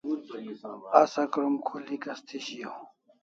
[1.01, 2.79] Asa krom khul hikas thi shiau